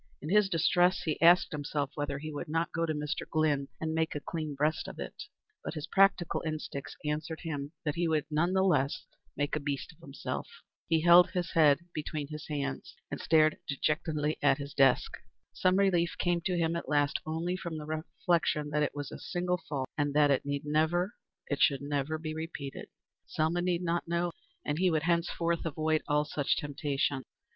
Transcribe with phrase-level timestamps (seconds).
[0.19, 3.29] In his distress he asked himself whether he would not go to Mr.
[3.29, 5.25] Glynn and make a clean breast of it;
[5.63, 9.59] but his practical instincts answered him that he would none the less have made a
[9.59, 10.47] beast of himself.
[10.87, 15.19] He held his head between his hands, and stared dejectedly at his desk.
[15.53, 19.19] Some relief came to him at last only from the reflection that it was a
[19.19, 21.13] single fault, and that it need never
[21.45, 22.87] it should never be repeated.
[23.27, 24.31] Selma need not know,
[24.65, 27.23] and he would henceforth avoid all such temptations.